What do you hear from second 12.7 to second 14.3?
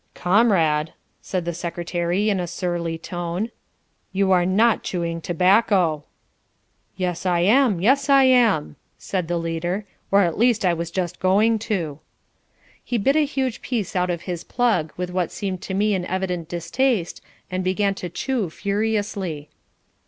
He bit a huge piece out of